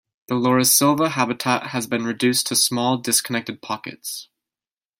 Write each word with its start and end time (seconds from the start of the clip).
The 0.29 0.33
laurisilva 0.33 1.11
habitat 1.11 1.67
has 1.67 1.85
been 1.85 2.05
reduced 2.05 2.47
to 2.47 2.55
small 2.55 2.97
disconnected 2.97 3.61
pockets. 3.61 4.29